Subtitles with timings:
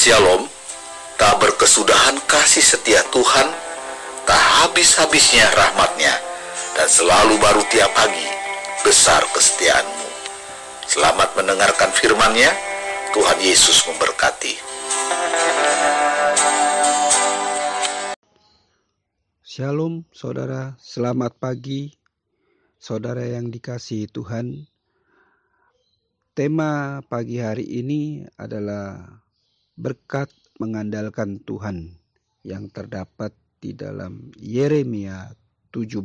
[0.00, 0.48] Shalom,
[1.20, 3.52] tak berkesudahan kasih setia Tuhan,
[4.24, 6.16] tak habis-habisnya rahmatnya,
[6.72, 8.24] dan selalu baru tiap pagi,
[8.80, 10.08] besar kesetiaanmu.
[10.88, 12.48] Selamat mendengarkan firman-Nya,
[13.12, 14.56] Tuhan Yesus memberkati.
[19.44, 21.92] Shalom saudara, selamat pagi
[22.80, 24.64] saudara yang dikasihi Tuhan.
[26.32, 29.20] Tema pagi hari ini adalah
[29.80, 30.28] berkat
[30.60, 31.96] mengandalkan Tuhan
[32.44, 33.32] yang terdapat
[33.64, 35.32] di dalam Yeremia
[35.72, 36.04] 17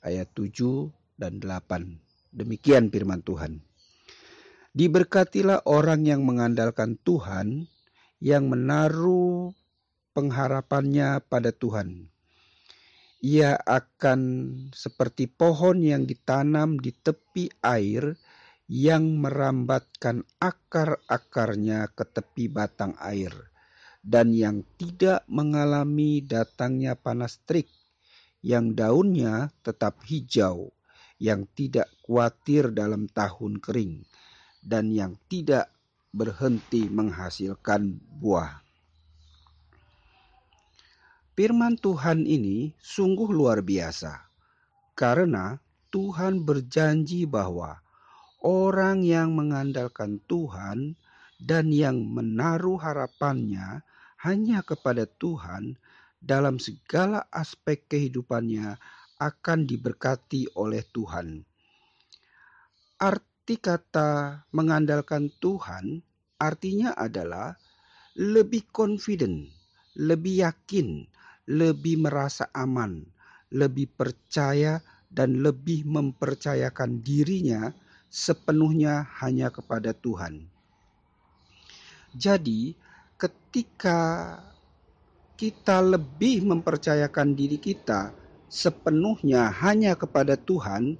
[0.00, 0.88] ayat 7
[1.20, 2.00] dan 8.
[2.32, 3.60] Demikian firman Tuhan.
[4.72, 7.68] Diberkatilah orang yang mengandalkan Tuhan,
[8.24, 9.52] yang menaruh
[10.16, 12.08] pengharapannya pada Tuhan.
[13.20, 14.20] Ia akan
[14.72, 18.16] seperti pohon yang ditanam di tepi air
[18.66, 23.30] yang merambatkan akar-akarnya ke tepi batang air
[24.06, 27.66] dan yang tidak mengalami datangnya panas terik,
[28.38, 30.70] yang daunnya tetap hijau,
[31.18, 34.06] yang tidak khawatir dalam tahun kering,
[34.62, 35.70] dan yang tidak
[36.14, 38.62] berhenti menghasilkan buah.
[41.34, 44.22] Firman Tuhan ini sungguh luar biasa,
[44.94, 45.58] karena
[45.90, 47.82] Tuhan berjanji bahwa
[48.46, 50.94] orang yang mengandalkan Tuhan
[51.42, 53.82] dan yang menaruh harapannya
[54.22, 55.74] hanya kepada Tuhan
[56.22, 58.78] dalam segala aspek kehidupannya
[59.18, 61.42] akan diberkati oleh Tuhan.
[63.02, 66.00] Arti kata mengandalkan Tuhan
[66.38, 67.50] artinya adalah
[68.16, 69.50] lebih confident,
[69.98, 71.04] lebih yakin,
[71.50, 73.02] lebih merasa aman,
[73.50, 74.80] lebih percaya
[75.10, 77.74] dan lebih mempercayakan dirinya
[78.16, 80.48] sepenuhnya hanya kepada Tuhan.
[82.16, 82.72] Jadi,
[83.20, 84.00] ketika
[85.36, 88.16] kita lebih mempercayakan diri kita
[88.48, 90.96] sepenuhnya hanya kepada Tuhan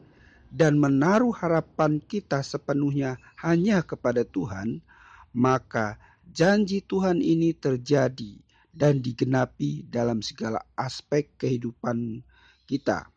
[0.53, 4.85] dan menaruh harapan kita sepenuhnya hanya kepada Tuhan,
[5.33, 5.97] maka
[6.29, 8.37] janji Tuhan ini terjadi
[8.77, 12.21] dan digenapi dalam segala aspek kehidupan
[12.69, 13.09] kita.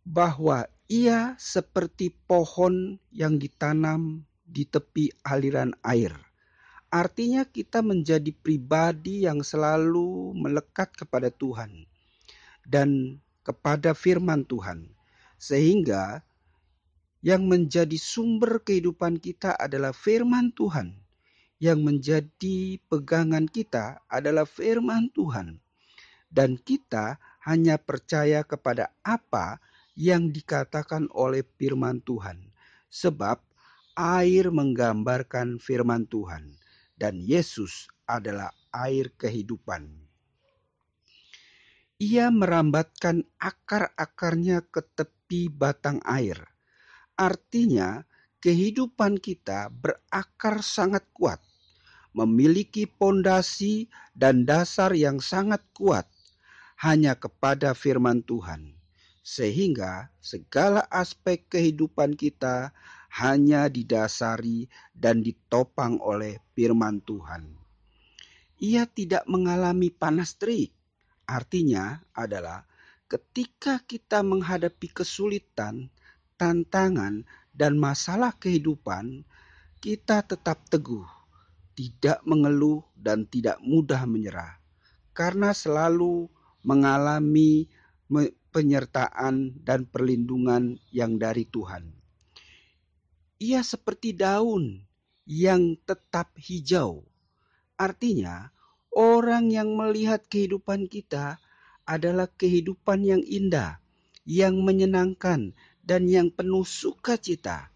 [0.00, 6.14] Bahwa ia seperti pohon yang ditanam di tepi aliran air.
[6.86, 11.84] Artinya kita menjadi pribadi yang selalu melekat kepada Tuhan
[12.62, 14.86] dan kepada firman Tuhan.
[15.36, 16.22] Sehingga
[17.20, 20.94] yang menjadi sumber kehidupan kita adalah firman Tuhan.
[21.58, 25.58] Yang menjadi pegangan kita adalah firman Tuhan.
[26.30, 29.58] Dan kita hanya percaya kepada apa
[29.96, 32.52] yang dikatakan oleh firman Tuhan.
[32.92, 33.40] Sebab
[33.96, 36.60] air menggambarkan firman Tuhan
[37.00, 39.88] dan Yesus adalah air kehidupan.
[41.96, 46.36] Ia merambatkan akar-akarnya ke tepi batang air.
[47.16, 48.04] Artinya,
[48.44, 51.40] kehidupan kita berakar sangat kuat,
[52.12, 56.04] memiliki pondasi dan dasar yang sangat kuat
[56.84, 58.75] hanya kepada firman Tuhan
[59.26, 62.70] sehingga segala aspek kehidupan kita
[63.10, 67.50] hanya didasari dan ditopang oleh firman Tuhan.
[68.62, 70.70] Ia tidak mengalami panas terik.
[71.26, 72.70] Artinya adalah
[73.10, 75.90] ketika kita menghadapi kesulitan,
[76.38, 79.26] tantangan, dan masalah kehidupan,
[79.82, 81.04] kita tetap teguh,
[81.74, 84.54] tidak mengeluh, dan tidak mudah menyerah,
[85.10, 86.30] karena selalu
[86.62, 87.66] mengalami
[88.56, 91.92] penyertaan dan perlindungan yang dari Tuhan.
[93.36, 94.80] Ia seperti daun
[95.28, 97.04] yang tetap hijau.
[97.76, 98.48] Artinya,
[98.96, 101.36] orang yang melihat kehidupan kita
[101.84, 103.76] adalah kehidupan yang indah,
[104.24, 105.52] yang menyenangkan,
[105.84, 107.68] dan yang penuh sukacita.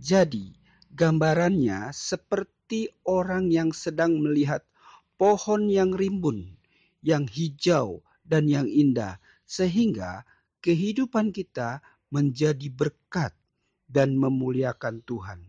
[0.00, 0.56] Jadi,
[0.96, 4.64] gambarannya seperti orang yang sedang melihat
[5.20, 6.56] pohon yang rimbun,
[7.04, 9.20] yang hijau, dan yang indah,
[9.52, 10.24] sehingga
[10.64, 13.36] kehidupan kita menjadi berkat
[13.84, 15.44] dan memuliakan Tuhan.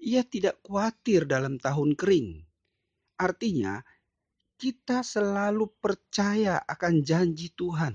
[0.00, 2.40] Ia tidak khawatir dalam tahun kering.
[3.20, 3.84] Artinya,
[4.56, 7.92] kita selalu percaya akan janji Tuhan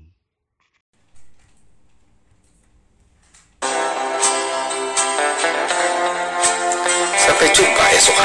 [7.25, 8.25] Sampai jumpa esok.